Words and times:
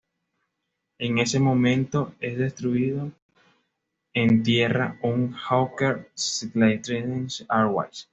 En 0.97 1.19
ese 1.19 1.39
momento 1.39 2.15
es 2.19 2.35
destruido 2.35 3.11
en 4.15 4.41
tierra 4.41 4.97
un 5.03 5.31
Hawker 5.33 6.09
Siddeley 6.15 6.79
Trident 6.81 7.09
de 7.25 7.29
Cyprus 7.29 7.45
Airways. 7.49 8.09